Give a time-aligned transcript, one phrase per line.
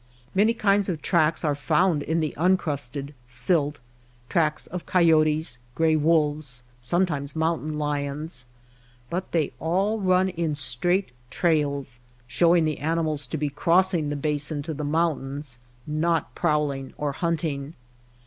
[0.33, 3.77] Many kinds of tracks are found in the uncrusted silt—
[4.29, 8.47] tracks of coyotes, gray wolves, sometimes mountain lions—
[9.11, 14.15] but they all run in straight trails, show ing the animals to be crossing the
[14.15, 17.75] basin to the mountains, not prowling or hunting.